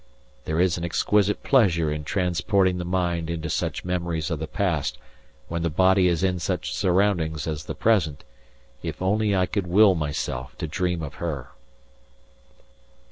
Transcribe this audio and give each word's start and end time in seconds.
There 0.45 0.59
is 0.59 0.79
an 0.79 0.83
exquisite 0.83 1.43
pleasure 1.43 1.91
in 1.91 2.03
transporting 2.05 2.79
the 2.79 2.83
mind 2.83 3.29
into 3.29 3.51
such 3.51 3.85
memories 3.85 4.31
of 4.31 4.39
the 4.39 4.47
past 4.47 4.97
when 5.47 5.61
the 5.61 5.69
body 5.69 6.07
is 6.07 6.23
in 6.23 6.39
such 6.39 6.73
surroundings 6.73 7.45
as 7.45 7.65
the 7.65 7.75
present, 7.75 8.23
if 8.81 8.99
only 8.99 9.35
I 9.35 9.45
could 9.45 9.67
will 9.67 9.93
myself 9.93 10.57
to 10.57 10.65
dream 10.65 11.03
of 11.03 11.13
her! 11.21 11.49